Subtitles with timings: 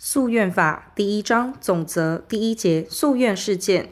[0.00, 3.88] 诉愿法第一章总则第一节诉愿事件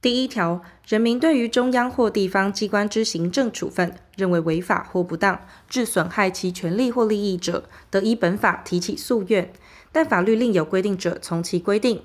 [0.00, 9.52] 第一条：人民对于中央或地方机关之行政处分，认为违法或不当，致损害其权利或利益者，得依本法提起诉愿。
[9.90, 12.02] 但法律另有规定者，从其规定。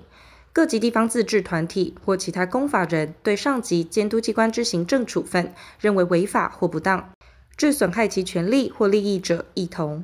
[0.51, 7.11] 各级地方自治团体或其他公法人对上级监督机关之行政处分，认为违法或不当，
[7.55, 10.03] 致损害其权利或利益者，亦同。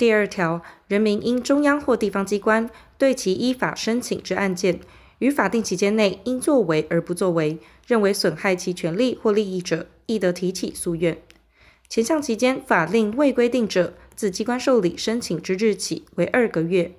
[0.00, 4.80] 第二条，人民因中央或地方机关对其依法申请之案件，
[5.18, 11.18] 于法定期间内应作为而不作为，认为损害其权利或利益者，亦得提起诉愿。
[11.86, 16.92] 前项期间法令未规定者，自机关受理申请之日起为二个月。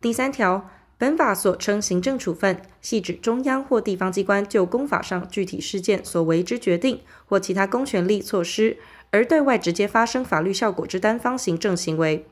[0.00, 8.78] 第三条，本法所称行政处分，系指中央或地方机关就公法上具体事件所为之决定或其他公权力措施。
[9.12, 12.26] 而对外直接发生法律效果之单方行政行为，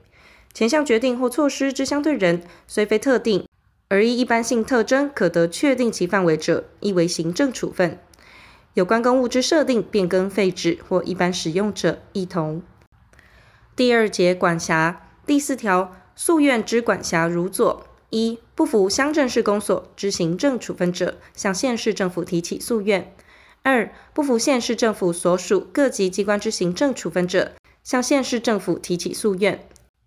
[0.53, 3.47] 前项决定或措施之相对人，虽非特定，
[3.89, 7.99] 而依一般性特征可得确定其范围者，亦为行政处分。
[8.75, 12.63] 有关公务之设定、变更、废止或一般使用者，亦同。
[13.77, 23.15] 第二节管辖第四条诉愿之管辖如左：一、不服乡镇市公所之行政处分者，向县市政府提起诉愿。
[23.63, 27.53] 二、不服县市政府所属各级机关之行政处分者，
[27.85, 29.59] 向县市政府提起诉愿；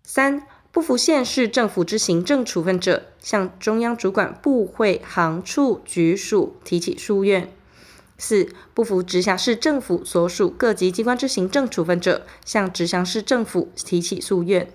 [0.02, 7.44] 三、不服县市政府之行政处分者，向中央主管部会行处局署提起诉愿；
[8.18, 14.66] 四、不服直辖市政府所属各级机关之行政处分者，向直辖市政府提起诉愿；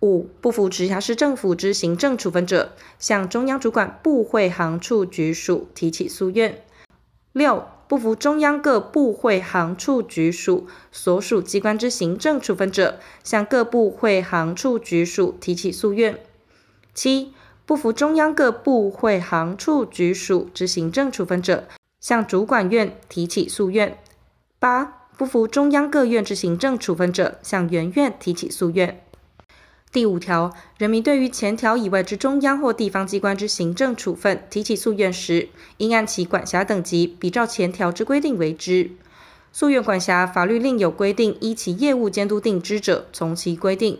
[0.00, 6.52] 五、不服直辖市政府之行政处分者，向中央主管部会行处局署提起诉愿；
[7.32, 16.20] 六、不服中央各部会行处局署所属机关之行政处分者，向各部会行处局署提起诉愿。
[16.92, 17.32] 七、
[17.64, 21.66] 不服中央各部会行处局署之行政处分者，
[21.98, 23.96] 向主管院提起诉愿。
[24.58, 29.02] 八、不服中央各院之行政处分者，向原院提起诉愿。
[29.90, 38.90] 第五条，人民对于前条以外之中央或地方机关之行政处分提起诉愿时，应按其管辖等级，比照前条之规定为之。
[39.50, 43.98] 诉愿管辖，法律另有规定，依其业务监督定之者，从其规定。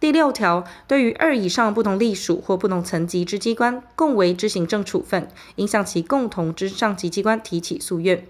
[0.00, 8.26] 第六条，对于二以上不同隶属或不同层级之机关共为之行政处分，应向其共同之上级机关提起诉愿。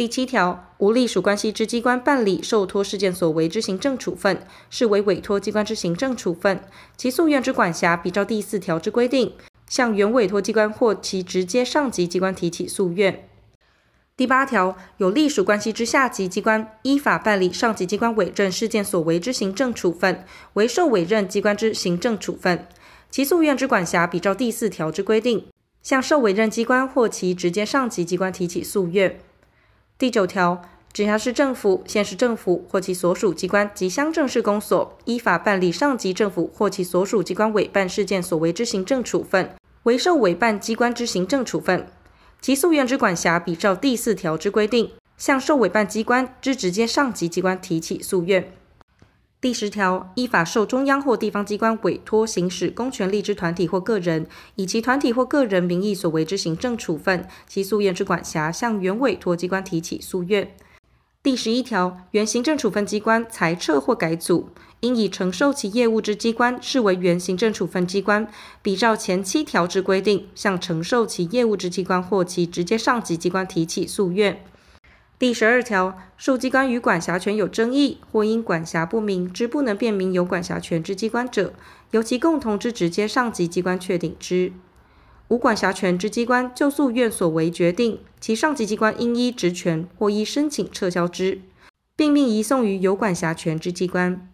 [0.00, 6.64] 第七条，无隶属关系之机关办理受托事件所为之行政处分，视为委托机关之行政处分，
[6.96, 9.34] 其诉愿之管辖，比照第四条之规定，
[9.68, 13.28] 向原委托机关或其直接上级机关提起诉愿。
[14.16, 20.24] 第八条，有隶属关系之下级机关依法办理上级机关委任事件所为之行政处分，
[20.54, 22.66] 为受委任机关之行政处分，
[23.10, 25.44] 其诉愿之管辖，比照第四条之规定，
[25.82, 29.20] 向受委任机关或其直接上级机关提起诉愿。
[30.00, 30.62] 第九条，
[30.94, 41.86] 直辖市政府、县市政府或其所属机关及乡镇市公所依法办理上级政府或其所属机关委办事件所为之行政处分，为受委办机关之行政处分，
[42.40, 48.50] 其诉愿之管辖，比照第四条之规定，向受委办机关之直接上级机关提起诉愿。
[49.40, 60.54] 第十条，依法受中央或地方机关委托行使公权力之团体或个人，以其团体或个人名义所为之行政处分，其诉愿之管辖，向原委托机关提起诉愿。
[61.22, 64.50] 第十一条，原行政处分机关裁撤或改组，
[64.80, 68.28] 应以承受其业务之机关视为原行政处分机关，
[68.60, 74.44] 比照前七条之规定，向承受其业务之机关或其直接上级机关提起诉愿。
[75.20, 81.52] 第十二条，受机关与管辖权有争议，或因管辖不明之不能辨明有管辖权之机关者，
[81.90, 84.50] 由其共同之直接上级机关确定之。
[85.28, 91.42] 无管辖权之机关就诉愿所为决定，其上级机关应依职权或依申请撤销之，
[91.94, 94.26] 并命移送于有管辖权之机关。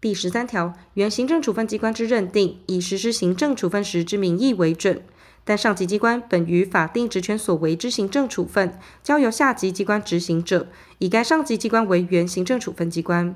[0.00, 5.00] 第十三条，原行政处分机关之认定，以实施行政处分时之名义为准。
[5.44, 10.68] 但上级机关本于法定职权所为之行政处分，交由下级机关执行者，
[10.98, 13.34] 以该上级机关为原行政处分机关。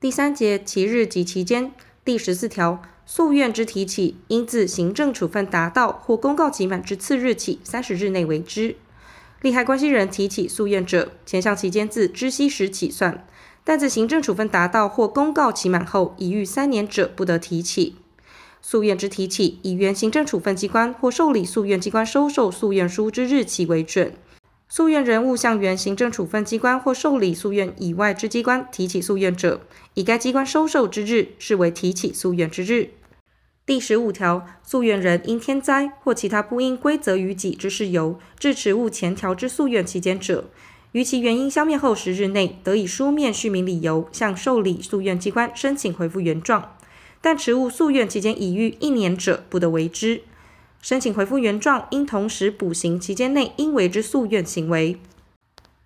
[0.00, 1.72] 第三节期日及期间
[2.04, 8.76] 第十四条，诉愿之提起，应自行政处分达到或公告期满之次日起三十日内为之。
[9.40, 13.26] 利害关系人提起诉愿者，前项期间自知悉时起算，
[13.64, 17.96] 但自行政处分达到或公告期满后已逾三年者，不得提起。
[18.60, 24.12] 诉愿之提起，以原行政处分机关或受理诉愿机关收受诉愿书之日期为准。
[24.68, 29.62] 诉愿人物向原行政处分机关或受理诉愿以外之机关提起诉愿者，
[29.94, 32.90] 以该机关收受之日视为提起诉愿之日。
[33.64, 40.50] 第十五条，诉愿人因天灾或其他不应归责于己之事由，致迟误前条之诉愿期间者，
[40.92, 46.76] 于其原因消灭后十日内，得以书面叙明理由，向受理诉愿机关申请回复原状。
[47.28, 50.22] 但迟误诉愿期间已逾一年者，不得为之。
[50.80, 54.98] 申请回复原状，应同时补行期间内应为之诉愿行为。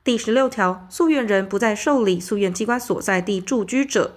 [0.05, 4.15] 第十六条，诉愿人不在受理诉愿机关所在地住居者，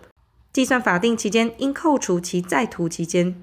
[0.54, 3.36] 计算法定期间应扣除其在途期间。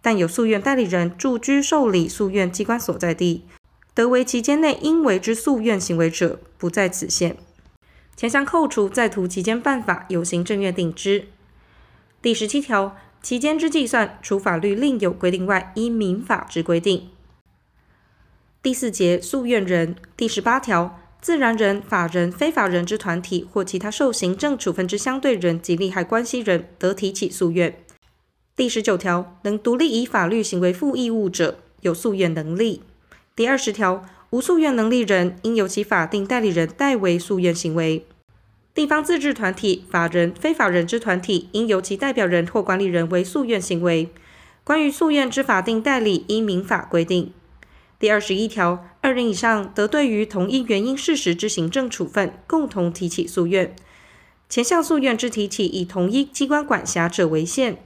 [0.00, 3.42] 但有诉愿代理人住居受理诉愿机关所在地，
[3.94, 7.36] 得为期间内应为之诉愿行为者，不在此限。
[8.14, 11.26] 前项扣除在途期间办法，由行政院定之。
[12.20, 17.08] 第十七条，期间之计算，除法律另有规定外，依民法之规定。
[18.62, 27.76] 第四节诉愿人第十八条，自然人、法人、非法人之团体或其他受行政处分之相对人及利害关系人，得提起诉愿。
[28.56, 32.82] 第十九条，能独立以法律行为负义务者，有诉愿能力。
[33.36, 38.04] 第二十条，无诉愿能力人，应由其法定代理人代为诉愿行为。
[38.78, 44.08] 地方自治团体、法人、非法人之团体，应由其代表人或管理人为诉愿行为。
[44.62, 47.32] 关于诉愿之法定代理，依民法规定。
[47.98, 53.74] 第二十一条，二人以上得对于同一原因事实之行政处分，共同提起诉愿。
[54.48, 57.78] 前项诉愿之提起，以同一机关管辖者为限。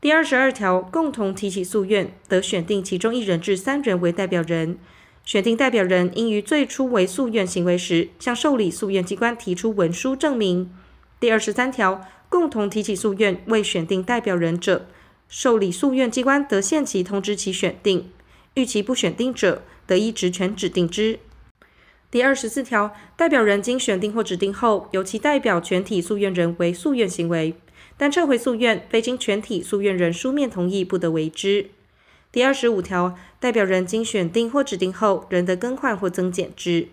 [0.00, 4.78] 第二十二条，共同提起诉愿，得选定其中一人至三人为代表人。
[5.26, 10.72] 选定代表人应于最初为诉愿行为时，向受理诉愿机关提出文书证明。
[11.18, 14.86] 第二十三条，共同提起诉愿未选定代表人者，
[15.28, 18.02] 受理诉愿机关得限期通知其选定；
[18.54, 21.18] 逾期不选定者，得依职权指定之。
[22.08, 27.56] 第二十四条，代表人经选定或指定后，由其代表全体诉愿人为诉愿行为。
[27.96, 31.70] 但撤回诉愿，非经全体诉愿人书面同意，不得为之。
[32.32, 36.88] 第二十五条，代表人经选定或指定后，仍得更换或增减之。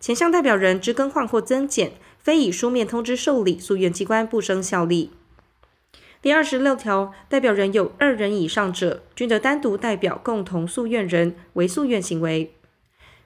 [0.00, 5.10] 前项代表人之更换或增减，非以书面通知受理诉愿机关，不生效力。
[6.22, 12.52] 第二十六条，代表人有二人以上者，均得单独代表共同诉愿人为诉愿行为。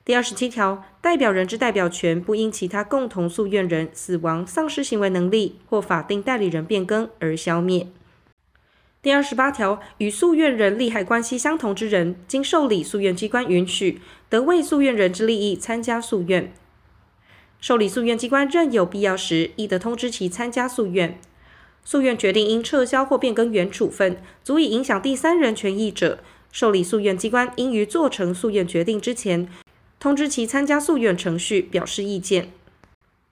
[0.05, 7.89] 第二十七条，代表人之代表权不因其他共同诉愿人死亡、丧失行为能力或法定代理人变更而消灭。
[9.05, 16.51] 第二十八条，与诉愿人利害关系相同之人，经受理诉愿机关允许，得为诉愿人之利益参加诉愿。
[17.61, 21.21] 受理诉愿机关认有必要时，亦得通知其参加诉愿。
[21.85, 26.21] 诉愿决定应撤销或变更原处分，足以影响第三人权益者，
[26.51, 29.47] 受理诉愿机关应于做成诉愿决定之前，
[30.01, 32.51] 通知其参加诉愿程序，表示意见。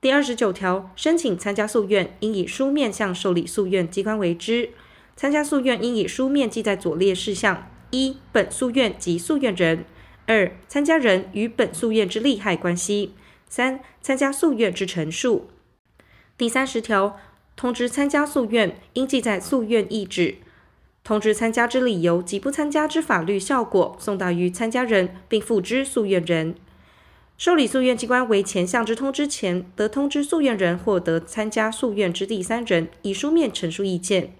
[0.02, 4.69] 第二十九条，申请参加诉愿，应以书面向受理诉愿机关为之。
[5.17, 9.85] 参加诉愿应以书面记载左列事项：一、本诉愿及诉愿人；
[10.26, 13.11] 二、参加人与本诉愿之利害关系；
[13.49, 15.49] 三、参加诉愿之陈述。
[16.37, 17.20] 第三十条，
[17.55, 20.37] 通知参加诉愿，应记载诉愿意旨。
[21.05, 26.55] 通知参加之理由及不参加之法律效果，送达于参加人，并付之诉愿人。
[27.37, 34.35] 受理诉愿机关为前项之通知前，得通知诉愿人或得参加诉愿之第三人，以书面陈述意见。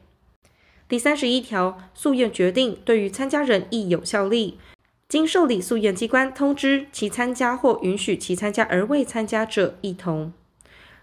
[0.93, 4.58] 第三十一条，诉愿决定对于参加人亦有效力，
[5.08, 10.34] 经受理诉愿机关通知其参加或允许其参加而未参加者，亦同。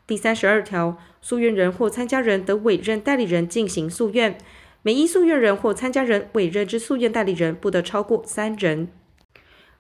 [0.05, 4.37] 第三十二条，诉愿人或参加人得委任代理人进行诉愿。
[4.83, 8.89] 每一诉愿人或参加人委任之诉愿代理人不得超过三人。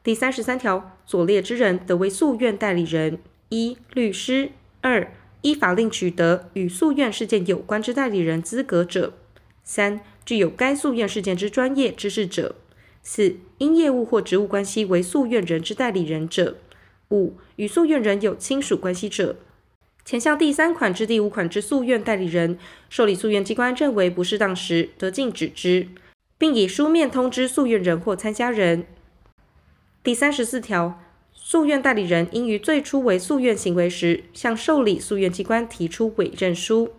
[0.03, 4.47] 第三十三条，所列之人得为诉愿代理人：一、律师；
[4.81, 5.13] 二、
[5.43, 9.11] 依法令取得与诉愿事件有关之代理人资格者；
[9.71, 12.55] 三、具有该诉愿事件之专业知识者；
[13.03, 16.55] 四、因业务或职务关系为诉愿人之代理人者；
[17.11, 19.35] 五、与诉愿人有亲属关系者。
[20.03, 22.57] 前项第三款至第五款之诉愿代理人，
[22.89, 25.89] 受理诉愿机关认为不适当时，得禁止之，
[26.39, 28.87] 并以书面通知诉愿人或参加人。
[30.03, 30.99] 第三十四条，
[31.31, 36.93] 诉愿代理人应于最初为诉愿行为时，向受理诉愿机关提出委任书。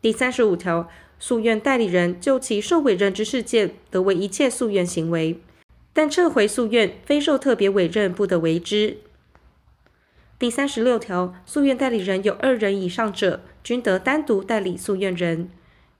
[0.00, 5.40] 第三十五条，诉愿代理人就其受委任之事件，得为一切诉愿行为，
[5.92, 8.98] 但撤回诉愿非受特别委任，不得为之。
[10.38, 15.48] 第三十六条，诉愿代理人有二人以上者，均得单独代理诉愿人。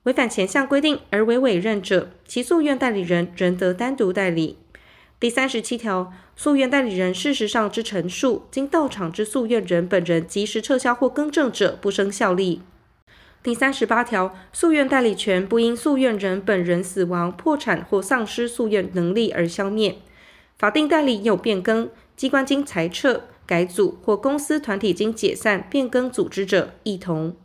[0.03, 4.59] 违反前项规定而为委任者，其诉愿代理人仍得单独代理。
[5.19, 12.61] 第三十七条，诉愿代理人事实上之陈述，经到场之诉愿人本人及时撤销或更正者，不生效力。
[13.45, 19.99] 第三十八条，诉愿代理权不因诉愿人本人死亡、破产或丧失诉愿能力而消灭。
[20.57, 27.37] 法定代理有变更、机关经裁撤、改组或公司团体经解散、变更组织者，一同。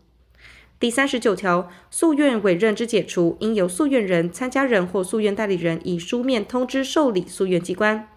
[0.80, 8.08] 第三十九条，诉愿委任之解除，应由诉愿人、参加人或诉愿代理人以书面通知受理诉愿机关。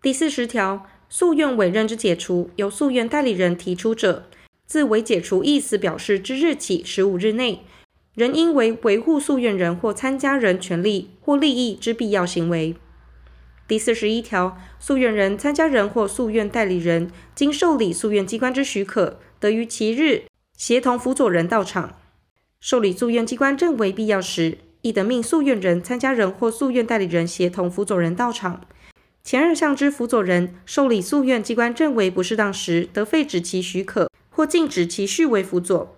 [0.00, 4.26] 第四十条，诉愿委任之解除，由诉愿代理人提出者，
[4.66, 7.64] 自为解除意思表示之日起十五日内，
[8.14, 12.74] 仍应为维护诉愿人或参加人权利或利益之必要行为。
[13.66, 20.24] 第四十一条，诉愿人、参加人或诉愿代理人经受理诉愿机关之许可，得于其日。
[20.56, 21.98] 协同辅佐人到场，
[22.60, 28.60] 受理诉愿机关认为必要时，亦得命诉愿人、参加人或诉愿代理人协同辅佐人到场。
[29.24, 35.96] 前二项之辅佐人，受理诉愿机关认为不适当时，得废止其许可或禁止其续为辅佐。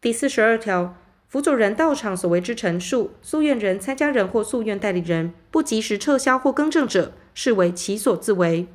[0.00, 0.96] 第四十二条，
[1.28, 8.66] 辅佐人到场所为之陈述，诉愿人、参加人或诉愿代理人不及时撤销或更正者，视为其所自为。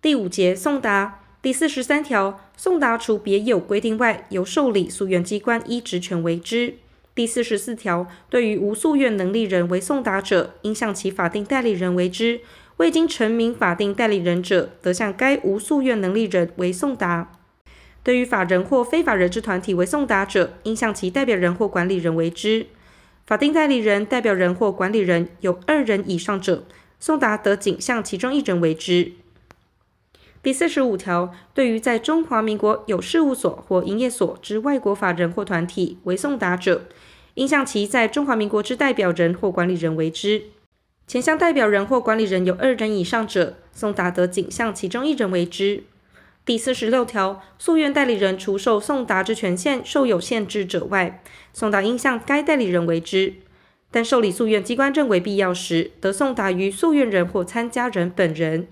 [0.00, 1.20] 第五节送达。
[1.40, 6.74] 第四十三条，送达除别有规定外，由受理诉愿机关依职权为之。
[7.14, 12.40] 第四十四条，对于无诉愿能力人为送达者，应向其法定代理人为之；
[12.78, 17.37] 未经陈明法定代理人者，得向该无诉愿能力人为送达。
[18.02, 22.66] 对于法人或非法人之团体为送达者，应向其代表人或管理人为之。
[23.26, 26.64] 法定代理人、代表人或管理人有二人以上者，
[26.98, 29.12] 送达得仅向其中一人为之。
[30.42, 36.86] 第四十五条，对于在中华民国有事务所或营业所之外国法人或团体为送达者，
[37.34, 40.44] 应向其在中华民国之代表人或管理人为之。
[41.06, 45.82] 前项代表人或管理人有二人以上者，送达得仅向其中一人为之。
[46.48, 53.34] 第四十六条，诉愿代理人除受送达之权限受有限制者外，送达应向该代理人为之。
[53.90, 58.66] 但受理诉愿机关认为必要时，得送达于诉愿人或参加人本人。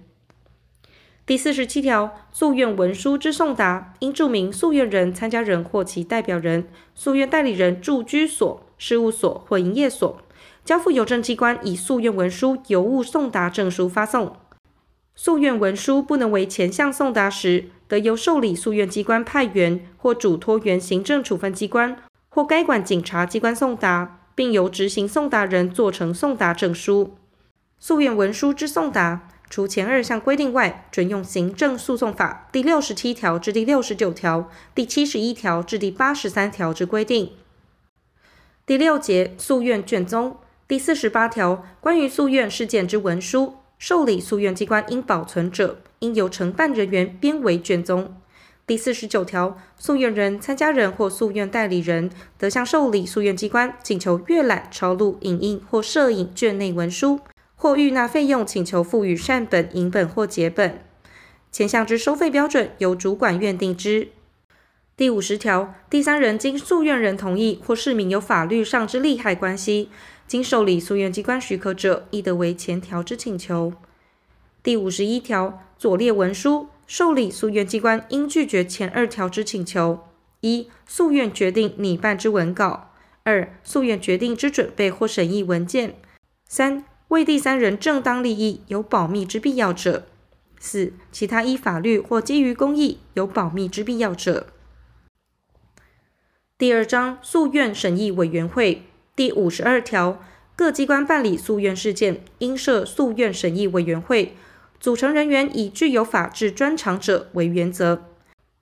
[1.27, 10.23] 第四十七条，诉愿文书之送达，应注明诉愿人、参加人或其代表人、诉愿代理人住居所、事务所或营业所，
[10.65, 14.35] 交付邮政机关以诉愿文书邮物送达证书发送。
[15.17, 21.97] 诉愿文书不能为前项送达时，得由受理诉愿机关派员或嘱托原行政处分机关
[22.29, 27.17] 或该管警察机关送达，并由执行送达人做成送达证书。
[27.79, 29.29] 诉愿文书之送达。
[29.49, 37.31] 除前二项规定外，准用行政诉讼法第六十七条至第六十九条、第七十一条至第八十三条之规定。
[38.67, 48.15] 第六节诉愿卷宗第四十八条，关于诉愿事件之文书，受理诉愿机关应保存者，应由承办人员编为卷宗。
[48.67, 57.21] 第四十九条，诉愿人、参加人或诉愿代理人得向受理诉愿机关请求阅览、抄录、影印或摄影卷内文书。
[57.59, 60.85] 或预纳费用，请求付与缮本、影本或结本。
[61.51, 64.09] 前项之收费标准由主管院定之。
[64.95, 69.89] 第五十条，第三人经诉愿人同意或市民有法律上之利害关系，
[70.27, 73.73] 经受理诉愿机关许可者，亦得为前条之请求。
[74.63, 80.01] 第五十一条，左列文书受理诉愿机关应拒绝前二条之请求：
[80.41, 82.91] 一、诉愿决定拟办之文稿；
[83.23, 85.91] 二、诉愿决定之准备或审议文件；
[86.49, 90.03] 三、为第三人正当利益有保密之必要者；
[90.59, 94.49] 四、其他依法律或基于公益有保密之必要者。
[96.59, 98.83] 第二章诉愿审议委员会。
[99.17, 100.23] 第五十二条，
[100.55, 104.37] 各机关办理诉愿事件，应设诉愿审议委员会，
[104.79, 108.05] 组成人员以具有法治专长者为原则。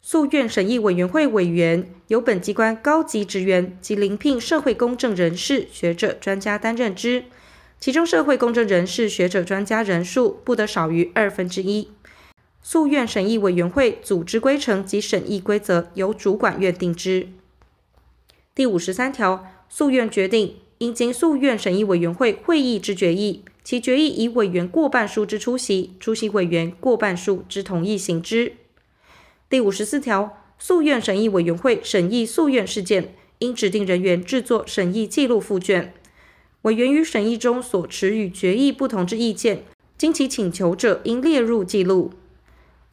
[0.01, 7.25] 诉愿审议委员会委员由本机关高级职员及临聘社会公正人士、学者、专家担任之。
[7.81, 11.89] 其中，社会公正人士、学者、专家人数不得少于二分之一。
[12.63, 17.27] 诉愿审议委员会组织规程及审议规则由主管院定之。
[18.55, 19.47] 第五十三条，
[19.77, 28.53] 诉愿决定应经诉愿审议委员会会议之决议，其决议以委员过半数之出席，出席委员过半数之同意行之。
[29.51, 35.93] 第五十四条，诉愿审议委员会审议诉愿事件，应指定人员制作审议记录附卷。
[36.63, 39.65] 委员于审议中所持与决议不同之意见，
[39.99, 42.13] 经其请求者，应列入记录。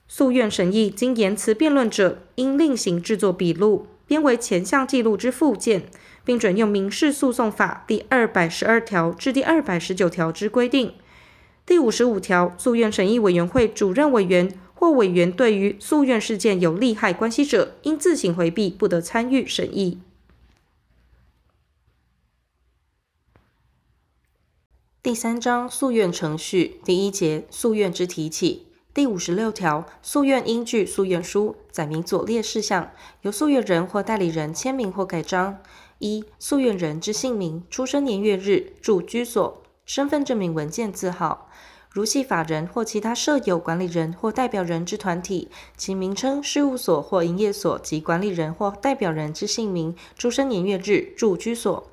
[0.07, 5.83] 诉愿审议经言辞辩论者，应另行制作笔录，编为前项记录之附件，
[6.23, 10.93] 并准用民事诉讼法第二百十二条至第二百十九条之规定。
[11.65, 19.99] 第五十五条，诉愿审议委员会主任委员或委员对于诉愿事件有利害关系者，应自行回避，不得参与审议。
[25.03, 35.59] 第三章诉愿程序第一节诉愿之提起第五十六条，诉愿应据诉愿书载明左列事项，由诉愿人或代理人签名或盖章：
[36.01, 41.47] 一、诉愿人之姓名、出生年月日、住居所、身份证明文件字号；
[41.91, 51.91] 如系法人或其他设有管理人或代表人之团体，其名称、事务所或营业所及管理人或代表人之姓名、出生年月日、住居所。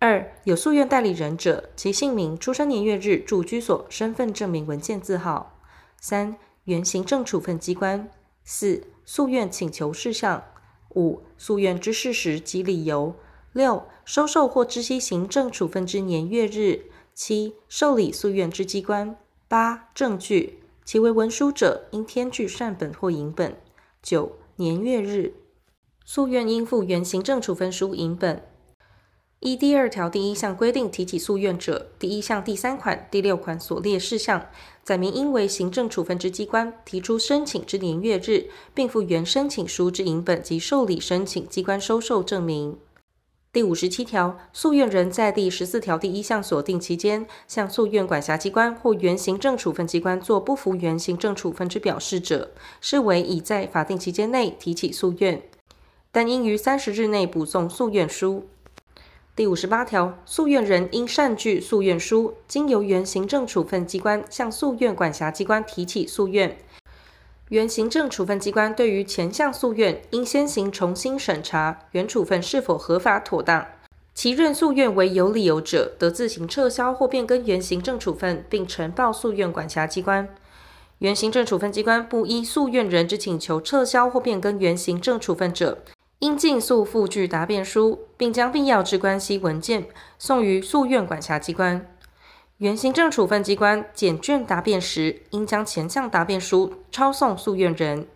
[0.00, 5.60] 二、有诉愿代理人者，其姓名、出生年月日、住居所、身份证明文件字号。
[6.00, 8.10] 三、原行政处分机关。
[8.42, 10.42] 四、诉愿请求事项。
[10.96, 13.14] 五、诉愿之事实及理由。
[13.54, 16.90] 六、收受或知悉行政处分之年月日。
[17.14, 19.16] 七、受理诉愿之机关。
[19.46, 23.56] 八、证据，其为文书者，应添具缮本或影本。
[24.02, 25.34] 九、年月日，
[26.04, 28.42] 诉愿应附原行政处分书影本。
[29.38, 34.46] 依第二条第一项规定提起诉愿者，第一项第三款、第六款所列事项，
[34.82, 42.76] 载明应为行政处分之机关提出申请之年月日，并附原申请书之影本及受理申请机关收受证明。
[43.54, 55.40] 第五十七条，诉愿人在第十四条第一项所定期间，向诉愿管辖机关或原行政处分机关做不服原行政处分之表示者，视为已在法定期间内提起诉愿，
[56.10, 58.48] 但应于三十日内补送诉愿书。
[59.36, 66.58] 第五十八条，诉愿人应缮具诉愿书，经由原行政处分机关向诉愿管辖机关提起诉愿。
[67.50, 73.66] 原行政处分机关对于前项诉愿，应先行重新审查原处分是否合法妥当。
[74.14, 80.26] 其认诉愿为有理由者，得自行撤销或变更原行政处分，并呈报诉愿管辖机关。
[81.00, 85.82] 原行政处分机关不依诉愿人之请求撤销或变更原行政处分者，
[86.20, 89.86] 应尽速附具答辩书，并将必要之关系文件
[90.18, 91.93] 送于诉愿管辖机关。
[92.64, 98.06] 原行政处分机关检卷答辩时，应将前项答辩书抄送诉愿人。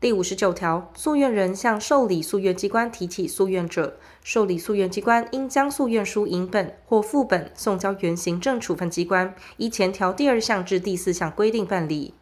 [0.00, 12.14] 第五十九条，诉愿人向受理诉愿机关提起诉愿者，受理诉愿机关应将诉愿书影本或副本送交原行政处分机关，依前条第二项至第四项规定办理。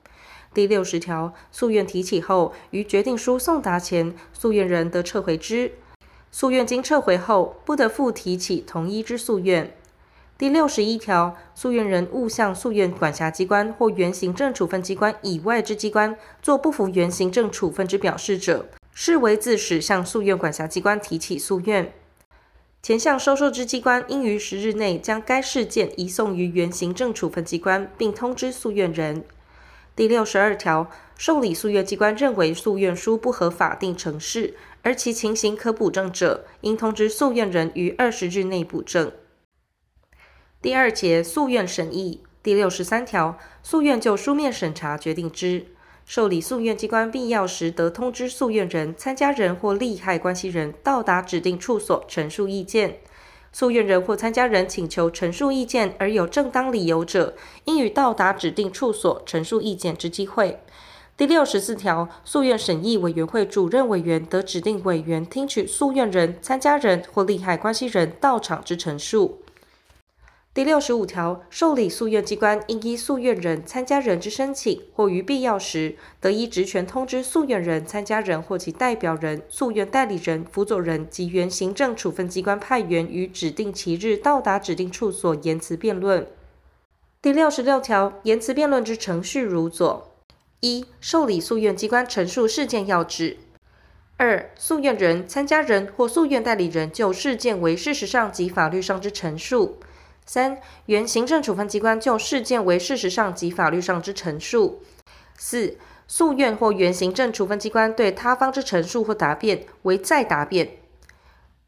[0.55, 5.73] 第六十条，诉愿提起后，于决定书送达前，诉愿人得撤回之。
[6.31, 9.77] 诉愿经撤回后，不得复提起同一之诉愿。
[10.39, 21.93] 第六十一条，诉愿人误向诉愿管辖机关或原行政处分机关以外之机关做不服原行政处分之表示者，视为自始向诉愿管辖机关提起诉愿。
[22.83, 29.25] 前项收受之机关应于十日内将该事件移送于原行政处分机关，并通知诉愿人。
[29.95, 39.13] 第六十二条，受理诉愿机关认为诉愿书不合法定程式，而其情形可补正者，应通知诉愿人于二十日内补正。
[40.63, 45.67] 第二节诉愿审议第六十三条，诉愿就书面审查决定之，
[46.07, 52.99] 受理诉愿机关必要时得通知诉愿人、参加人或利害关系人到达指定处所陈述意见。
[53.53, 60.61] 诉愿人或参加人请求陈述意见而有正当理由者，应予到达指定处所陈述意见之机会。
[61.17, 69.41] 第六十四条，诉愿审议委员会主任委员得指定委员听取诉愿人、参加人或利害关系人到场之陈述。
[70.55, 86.27] 第六十五条，受理诉愿机关应依诉愿人、参加人之申请，或于必要时，得依职权通知诉愿人、参加人或其代表人、诉愿代理人、辅佐人及原行政处分机关派员于指定期日到达指定处所言辞辩论。
[87.23, 90.13] 第六十六条，言辞辩论之程序如左：
[90.61, 93.39] 一、受理诉愿机关陈述事件要旨；
[94.19, 99.79] 二、诉愿人、参加人或诉愿代理人就事件为事实上及法律上之陈述。
[100.25, 104.83] 三、原行政处分机关就事件为事实上及法律上之陈述。
[105.37, 110.77] 四、诉愿或原行政处分机关对他方之陈述或答辩为再答辩。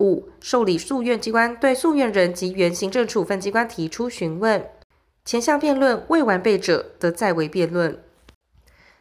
[0.00, 4.68] 五、受理诉愿机关对诉愿人及原行政处分机关提出询问，
[5.24, 8.02] 前项辩论未完备者，得再为辩论。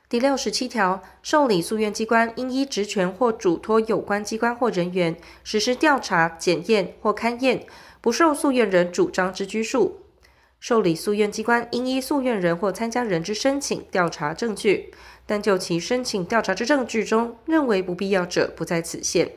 [0.10, 7.66] 第六十七条，受理诉愿机关应依职权或嘱托有关机关或人员实施调查、检验或勘验。
[8.00, 10.02] 不受诉愿人主张之拘束，
[10.60, 14.94] 受理诉愿机关应依诉愿人或参加人之申请调查证据，
[15.26, 19.32] 但就其申请调查之证据中认为不必要者，不在此限。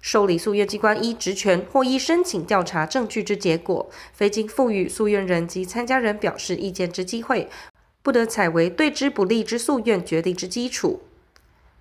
[0.00, 7.48] 受理诉愿机关依职权或依申请调查证据之结果，非经赋予诉愿人及参加人表示意见之机会，
[8.02, 11.02] 不得采为对之不利之诉愿决定之基础。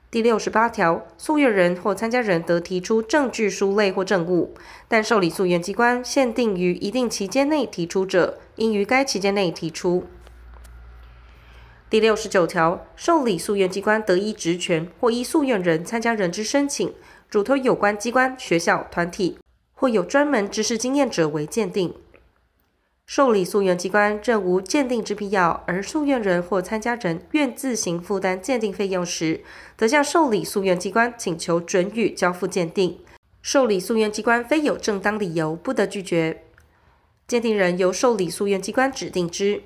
[0.09, 4.55] 第六十八条，诉愿人或参加人得提出证据书类或证物，
[4.87, 10.05] 但受理诉愿机关限定于一定期间内提出者，应于该期间内提出。
[11.89, 16.93] 第六十九条，受理诉愿机关得依职权或依诉愿人、参加人之申请，
[17.29, 19.37] 嘱托有关机关、学校、团体
[19.73, 21.93] 或有专门知识经验者为鉴定。
[23.07, 29.45] 受理诉愿机关认无鉴定之必要，而诉愿人或参加人愿自行负担鉴定费用时，
[29.77, 32.99] 则向受理诉愿机关请求准予交付鉴定。
[33.41, 36.43] 受理诉愿机关非有正当理由，不得拒绝。
[37.25, 39.63] 鉴定人由受理诉愿机关指定之。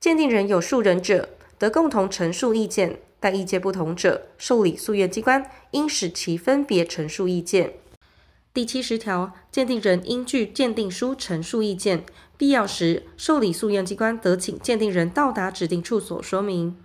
[0.00, 7.74] 鉴定人有数人者，得共同陈述意见，但意见不同者，受理诉愿机关应使其分别陈述意见。
[8.54, 12.04] 第七十条，鉴定人应据鉴定书陈述意见，
[12.38, 16.76] 必要时，受理诉愿机关得请鉴定人到达指定处所说明。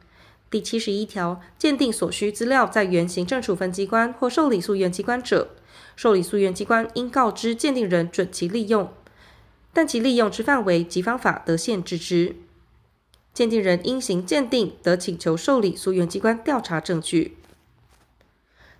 [0.50, 5.52] 第七十一条，鉴定所需资料在原行政处分机关或受理诉愿机关者，
[5.96, 8.92] 受理诉愿机关应告知鉴定人准其利用，
[9.72, 12.36] 但其利用之范围及方法得限制之。
[13.32, 17.38] 鉴定人应行鉴定，得请求受理诉愿机关调查证据。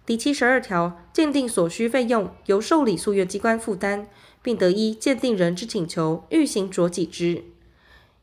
[0.10, 4.08] 第七十二条，鉴定所需费用由受理诉愿机关负担，
[4.42, 7.44] 并得依鉴定人之请求预行酌给之。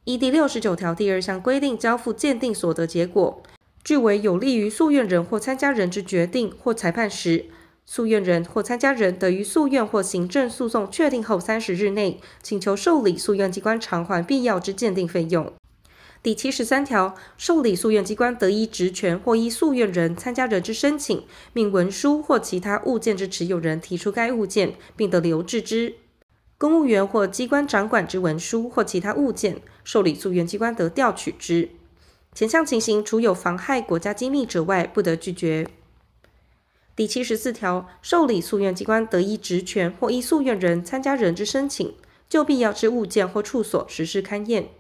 [0.03, 3.41] 依第六十九条第二项规定交付鉴定所得结果，
[3.85, 7.45] 据为有利于诉愿人或参加人之决定或裁判时，
[7.85, 15.53] 诉愿人或参加人得于诉愿或行政诉讼确定后三十日内，请求受理诉愿机关偿还必要之鉴定费用。
[16.27, 25.95] 第七十三条，受理诉愿机关得依职权或依诉愿人、参加人之申请，命文书或其他物件之持有人提出该物件，并得留置之。
[26.59, 31.69] 公务员或机关掌管之文书或其他物件，受理诉愿机关得调取之。
[32.35, 35.69] 前项情形，除有妨害国家机密者外，不得拒绝。
[36.97, 41.95] 第七十四条，受理诉愿机关得依职权或依诉愿人、参加人之申请，
[42.29, 44.71] 就必要之物件或处所实施勘验。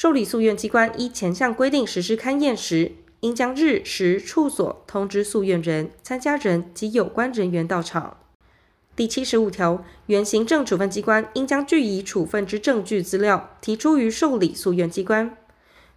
[0.00, 8.16] 受理诉愿机关依前项规定实施勘验时，应将日时处所通知诉愿人、参加人及有关人员到场。
[8.94, 15.36] 第七十五条，原行政处分机关应将据以处分之证据资料提出于受理诉愿机关。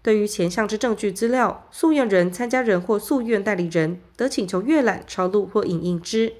[0.01, 6.33] 对于前项之证据资料，诉愿人、参加人或诉愿代理人得请求阅览、抄录或影印之。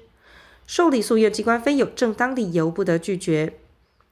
[0.66, 3.52] 受理诉愿机关非有正当理由，不得拒绝。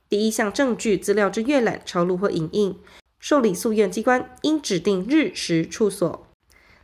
[0.09, 2.77] 第一项证据资料之阅览、抄录或影印。
[3.21, 6.27] 受理诉愿机关应指定日时处所。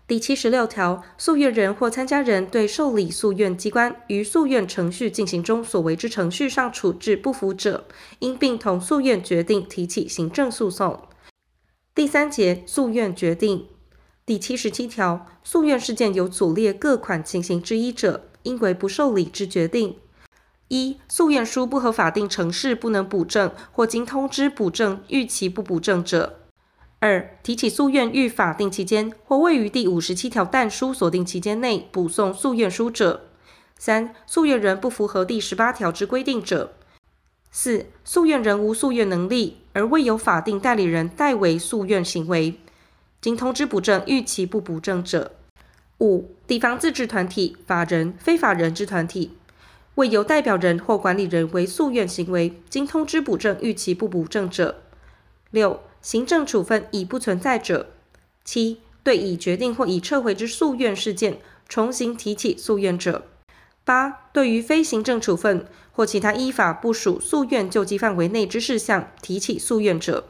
[0.07, 7.87] 第七十六条，诉愿人或参加人对受理诉愿机关于诉愿程序进行中所为之程序上处置不服者，
[8.21, 11.03] 应并同诉愿决定提起行政诉讼。
[11.93, 13.67] 第三节诉愿决定
[14.25, 19.97] 第七十七条，诉愿事件有左列各款情形之一者，应为不受理之决定。
[20.69, 26.33] 一、诉愿书不合法定程式不能补正，或经通知补正逾期不补正者；
[26.99, 33.21] 二、提起诉愿逾法定期间或未于第五十七条但书锁定期间内补送诉愿书者；
[33.79, 36.71] 三、诉愿人不符合第十八条之规定者；
[37.53, 42.59] 四、诉愿人无诉愿能力而未有法定代理人代为诉愿行为，
[43.21, 45.31] 经通知补正逾期不补正者；
[46.01, 49.37] 五、地方自治团体、法人、非法人之团体。
[49.97, 54.75] 未由代表人或管理人为诉愿行为，经通知补正逾期不补正者；
[55.51, 57.87] 六、行政处分已不存在者；
[58.45, 63.23] 七、对已决定或已撤回之诉愿事件重新提起诉愿者；
[63.85, 70.29] 八、对于非行政处分或其他依法不属诉愿救济范围内之事项提起诉愿者。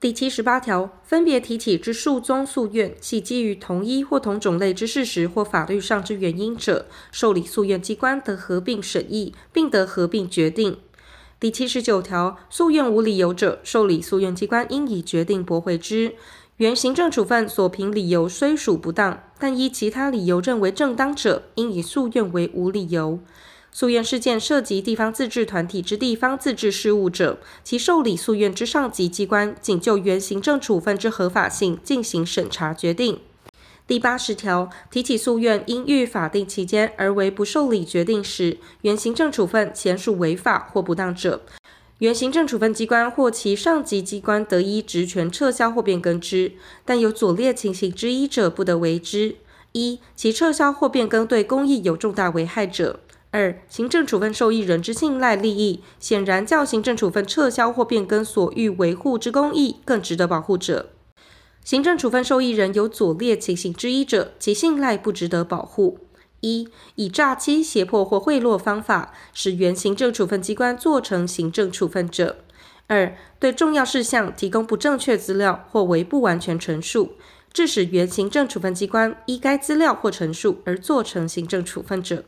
[0.00, 10.76] 第七十八条，分别提起之诉宗诉愿，系基于同一或同种类之事实或法律上之原因者，受理诉愿机关得合并审议，并得合并决定。
[11.40, 16.14] 第七十九条，诉愿无理由者，受理诉愿机关应以决定驳回之。
[16.58, 23.18] 原行政处分所凭理由虽属不当，但依其他理由认为正当者，应以诉愿为无理由。
[23.70, 33.20] 诉愿事件涉及地方自治团体之地方自治事务者，其受理诉愿之上级机关仅就原行政处分之合法性进行审查决定。
[33.86, 41.42] 第八十条，提起诉愿因逾法定期间而为不受理决定时，原行政处分前属违法或不当者，
[41.98, 46.52] 原行政处分机关或其上级机关得依职权撤销或变更之，
[46.84, 49.36] 但有左列情形之一者，不得为之：
[49.72, 53.00] 一、其撤销或变更对公益有重大危害者。
[53.30, 60.86] 二、行政处分受益人之信赖利益，显然较行政处分撤销或变更所欲维护之公益更值得保护者；
[61.62, 65.98] 行政处分受益人有左列情形之一者，其信赖不值得保护：
[66.40, 72.36] 一、以诈欺、胁迫或贿赂方法，使原行政处分机关做成行政处分者；
[72.86, 77.12] 二、对重要事项提供不正确资料或为不完全陈述，
[77.52, 82.22] 致使原行政处分机关依该资料或陈述而做成行政处分者；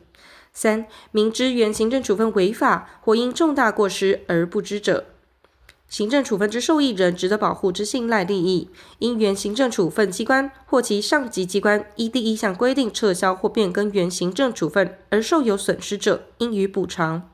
[0.53, 5.07] 三、明知原行政处分违法或因重大过失而不知者。
[5.89, 17.29] 行政处分之受益人值得保护之信赖利益，因原行政处分机关或其上级机关依第一项规定撤销或变更原行政处分而受有损失者，应予补偿，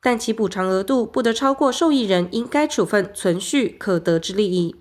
[0.00, 4.74] 但其补偿额度不得超过受益人因该处分存续可得之利益。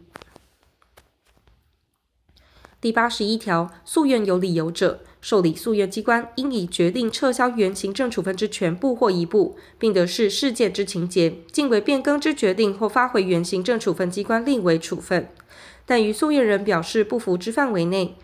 [2.82, 15.30] 第八十一条，诉愿有理由者，受理诉愿机关应以决定撤销原行政处分之全部或一部，并得视事件之情节，径为变更之决定或发回原行政处分机关另为处分。
[15.86, 18.18] 但于诉愿人表示不服之范围内，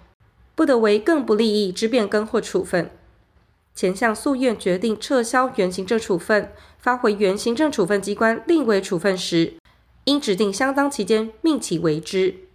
[0.56, 2.92] 不得为更不利益之变更或处分。
[3.74, 9.54] 前项诉愿决定撤销原行政处分，发回原行政处分机关另为处分时，
[10.04, 12.49] 应指定相当期间命其为之。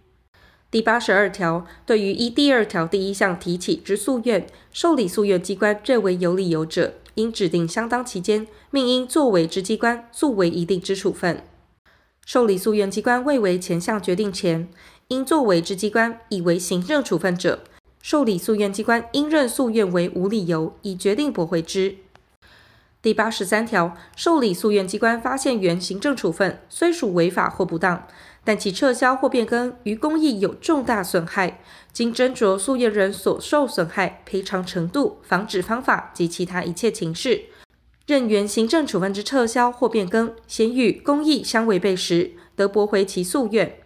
[0.71, 11.41] 第八十二条，对于依第二条第一项提起之诉愿，受理诉愿机关认为有理由者，应指定相当期间，命应作为之机关作为一定之处分。
[12.25, 14.67] 受理诉愿机关未为前项决定前，
[15.09, 17.61] 应作为之机关以为行政处分者，
[18.01, 21.97] 受理诉愿机关应认诉愿为无理由，以决定驳回之。
[23.01, 28.07] 第八十三条，受理诉愿机关发现原行政处分虽属违法或不当，
[28.45, 31.59] 但其撤销或变更于公益有重大损害，
[31.91, 37.45] 经斟酌诉愿人所受损害赔偿程度、防止方法及其他一切情事，
[38.05, 43.79] 任原行政处分之撤销或变更先与公益相违背时，得驳回其诉愿。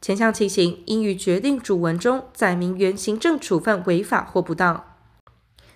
[0.00, 4.84] 前项情形应于决定主文中载明原行政处分违法或不当。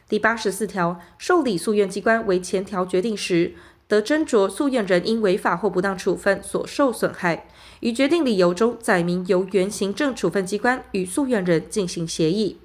[0.09, 3.55] 第八十四条，受理诉愿机关为前条决定时，
[3.89, 7.49] 得斟酌诉愿人因违法或不当处分所受损害。
[7.81, 12.59] 于决定理由中载明由原行政处分机关与诉愿人进行协议，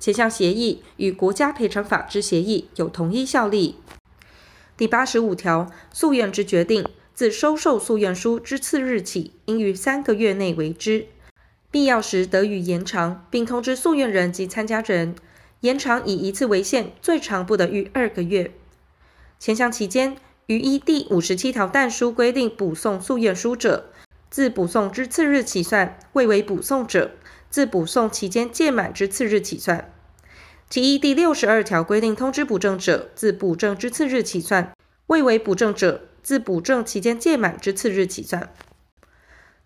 [0.00, 3.76] 前项协议与国家赔偿法之协议有同一效力。
[4.76, 6.84] 第八十五条，诉愿之决定
[7.14, 11.06] 自收受诉愿书之次日起，应于三个月内为之，
[11.70, 15.14] 必要时得予延长，并通知诉愿人及参加人，
[15.60, 18.50] 延长以一次为限，最长不得逾二个月。
[19.38, 20.16] 前项期间，
[20.52, 23.86] 于依第五十七条但书规定补送诉愿书者，
[24.28, 27.12] 自补送之次日起算；未为补送者，
[27.48, 29.90] 自补送期间届满之次日起算。
[30.68, 34.74] 其依第六十二条规定通知补正者，自补正之次日起算；
[35.06, 38.52] 未为补正者，自补正期间届满之次日起算。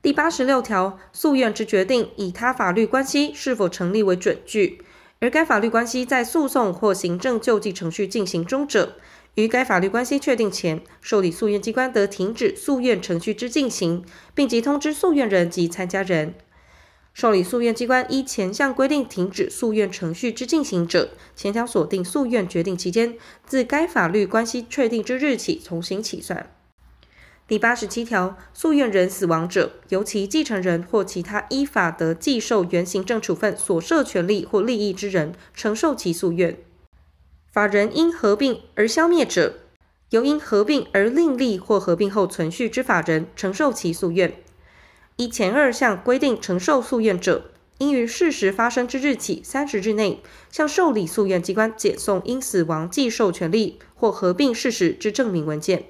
[0.00, 4.80] 第八十六条，诉愿之决定以他法律关系是否成立为准据，
[5.18, 8.94] 而该法律关系在诉讼或行政救济程序进行中者。
[9.36, 14.02] 于该法律关系确定前，受理诉愿机关得停止诉愿程序之进行，
[14.34, 16.34] 并即通知诉愿人及参加人。
[17.12, 26.50] 受理诉愿机关依前项规定停止诉愿程序之进行者，前条锁定诉愿决定期间，自该法律关系确定之日起从新起算。
[27.46, 36.58] 第八十七条，诉愿人死亡者，由其继承人或其他依法得继受原行政处分所涉权利或利益之人承受其诉愿。
[37.56, 39.54] 法人因合并而消灭者，
[40.10, 44.34] 由因合并而另立或合并后存续之法人承受其诉愿。
[45.16, 55.84] 依前二项规定承受诉愿者，应于事实发生之日起三十日内，向受理诉愿机关检送因死亡继受权利或合并事实之证明文件。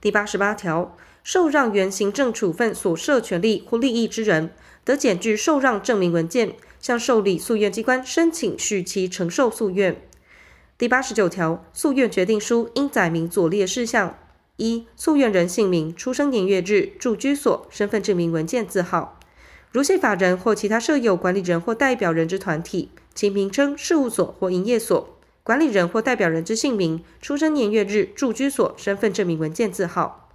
[0.00, 4.50] 第八十八条，受让原行政处分所涉权利或利益之人，
[4.84, 10.00] 得检具受让证明文件，向受理诉愿机关申请续期承受诉愿。
[10.78, 14.14] 第八十九条，诉愿决定书应载明左列事项：
[14.58, 19.18] 一、诉愿人姓名、出生年月日、住居所、身份证明文件字号；
[19.72, 30.28] 如系法人或其他设有管理人或代表人之团体，其名称、事务所或营业所、管理人或代表人之姓名、出生年月日、住居所、身份证明文件字号；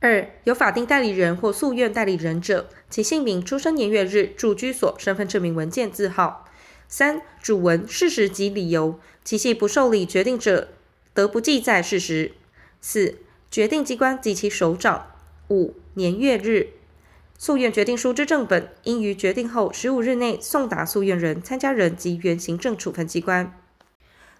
[0.00, 6.44] 二、有法定代理人或诉愿代理人者，其姓名、出生年月日、住居所、身份证明文件字号。
[6.88, 10.68] 三、主文、事实及理由，其系不受理决定者，
[11.12, 12.32] 得不记载事实。
[12.80, 13.18] 四、
[13.50, 15.06] 决定机关及其首长。
[15.50, 16.70] 五、年月日。
[17.38, 23.56] 诉愿决定书之正本，应于决定后十五日内送达诉愿人、参加人及原行政处分机关。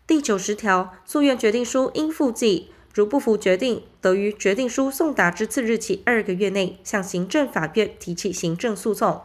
[0.06, 9.20] 第九十条，诉愿决定书应附记，如不服决定，得于决定书送达之次日起二个月内，向行政法院提起行政诉讼。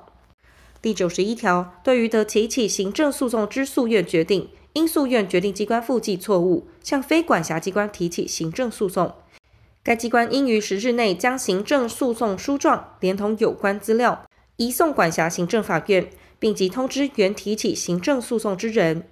[0.84, 9.14] 第九十一条，对于得提起行政诉讼之诉愿决定，因诉愿决定机关复记错误，向非管辖机关提起行政诉讼，
[9.82, 14.26] 该机关应于十日内将行政诉讼书状连同有关资料
[14.58, 19.08] 移送管辖行政法院，并即通知原提起行政诉讼之人。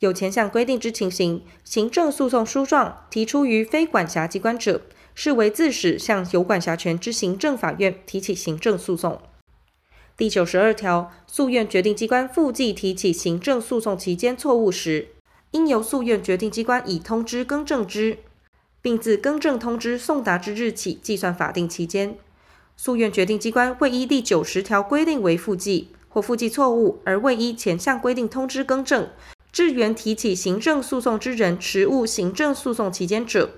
[0.00, 4.82] 有前项规定之情形，行政诉讼书状提出于非管辖机关者，
[5.14, 9.18] 视为自始向有管辖权之行政法院提起行政诉讼。
[10.22, 15.08] 第九十二条，诉愿决定机关复记提起行政诉讼期间错误时，
[15.50, 18.18] 应由诉愿决定机关以通知更正之，
[18.80, 22.16] 并自更正通知送达之日起计算法定期间。
[22.76, 29.08] 诉愿决定机关未依第九十条规定为复记或复记错误而未依前项规定通知更正，
[29.50, 33.50] 致原提起行政诉讼之人迟误行政诉讼期间者，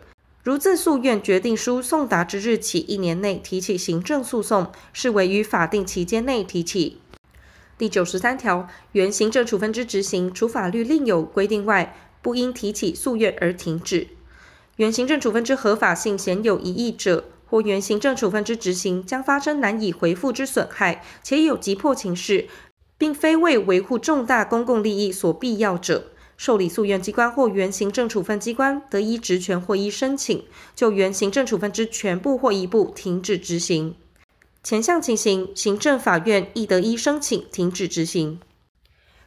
[0.44, 6.98] 如自诉愿决定书送达之日起一年内提起行政诉讼，视为于法定期间内提起。
[7.78, 14.08] 第九十三条，原行政处分之执行，除法律另有规定外，不因提起诉愿而停止。
[14.76, 22.48] 原行政处分之合法性显有疑义者，或原行政处分之执行将发生难以回复之损害，且有急迫情势，
[22.98, 26.08] 并非为维护重大公共利益所必要者。
[26.36, 30.44] 受理诉愿机关或原行政处分机关得依职权或依申请，
[30.74, 33.94] 就原行政处分之全部或一部停止执行。
[34.62, 38.40] 前项情形，行政法院亦得依申请停止执行。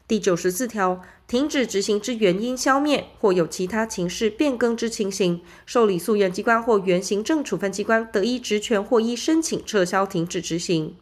[0.08, 10.96] 第九十四条，停止执行之原因消灭或有其他情势变更之情形，受理诉愿机关或原行政处分机关得依职权或依申请撤销停止执行。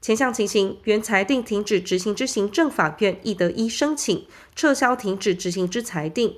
[0.00, 6.36] 前项情形，原裁定停止执行之行政法院亦得依申请撤销停止执行之裁定。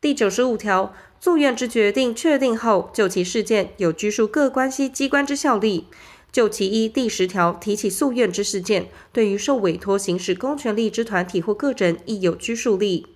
[0.00, 5.86] 第九十五条，诉愿之决定确定后，就其事件有拘束各关系机关之效力；
[6.30, 13.06] 就其一第十条提起诉愿之事件，对于受委托行使公权力之团体或个人亦有拘束力。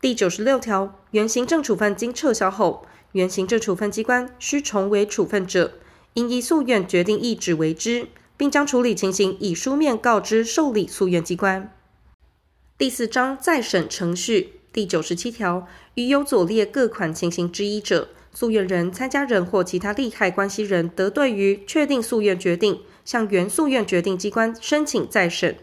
[0.00, 5.74] 第九十六条，原行政处分经撤销后，原行政处分机关需重为处分者，
[6.14, 8.08] 应依诉愿决定意旨为之。
[8.36, 11.72] 并将处理情形以书面告知受理诉愿机关。
[12.78, 25.56] 第四章再审程序第九十七条，于有左列各款情形之一者，诉愿人、参加人或其他利害关系人得对于确定诉愿决定，向原诉愿决定机关申请再审。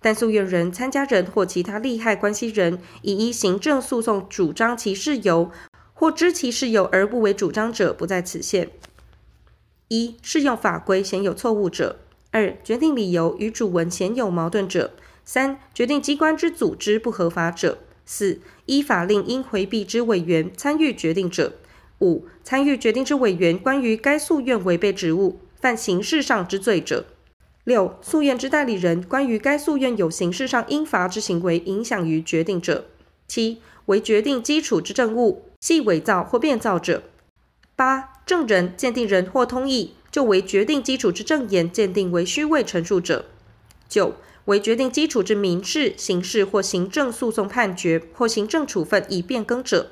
[0.00, 5.50] 但诉愿人、参加人或其他利害关系人以依行政诉讼主张其事由，
[5.92, 8.70] 或知其事由而不为主张者，不在此限。
[9.88, 12.00] 一、适用法规显有错误者。
[12.34, 14.90] 二、决定理由与主文显有矛盾者；
[15.24, 21.52] 三、决定机关之组织不合法者；四、依法令应回避之委员参与决定者；
[22.00, 27.04] 五、参与决定之委员关于该诉愿违背职务，犯刑事上之罪者；
[27.62, 32.86] 六、诉愿之代理人关于该诉愿有刑事上应罚之行为影响于决定者；
[33.28, 37.02] 七、为决定基础之证物系伪造或变造者；
[37.76, 39.94] 八、证人、鉴定人或通译。
[40.14, 43.24] 就为决定基础之证言鉴定为虚伪陈述者；
[43.88, 49.86] 九、为决定基础之民事、刑事或行政诉讼判决或行政处分已变更者；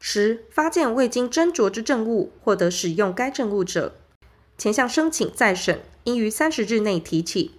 [0.00, 3.94] 十、发现未经斟酌之证物获得使用该证物者。
[4.58, 7.52] 前项申请再审，应于三十日内提起。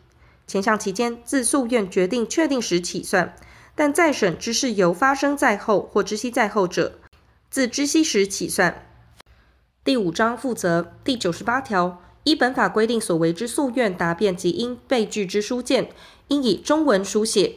[0.45, 3.33] 前项期间自诉愿决定确定时起算，
[3.73, 6.99] 但再审之事由发生在后或知悉在后者，
[7.49, 8.85] 自知悉时起算。
[9.83, 15.89] 第五章附则第九十八条，依本法规定所为之诉愿答辩及应备具之书件，
[16.27, 17.55] 应以中文书写，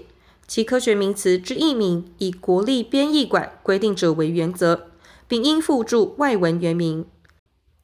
[0.49, 4.87] 其科学名词之译名以国立编译馆规定者为原则，
[5.29, 7.05] 并应附注外文原名。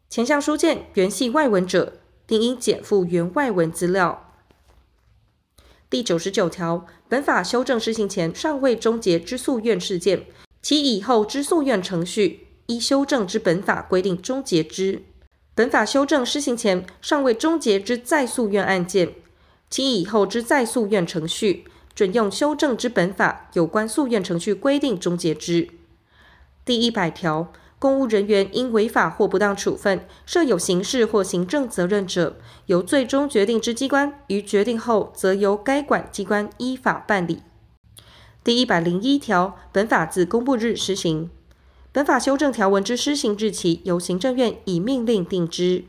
[0.09, 4.33] 前项书件原系外文者，定应检附原外文资料。
[5.91, 10.25] 第九十九条，本法修正施行前尚未终结之诉愿事件，
[10.63, 12.47] 其以后之诉愿程序。
[12.71, 15.03] 依修正之本法规定终结之，
[15.57, 19.13] 本法修正施行前尚未终结之再诉愿案件，
[19.69, 21.65] 其以后之再诉愿程序，
[21.97, 25.69] 准用修正之本法有关诉愿程序规定终结之。
[26.65, 37.43] 第一百条，公务人员因违法或不当处分，设有刑事或行政责任者，由最终决定之机关于决定后，则由该管机关依法办理。
[38.45, 41.31] 第一百零一条，本法自公布日施行。
[41.93, 45.87] 本法修正条文之施行日期，由行政院以命令定之。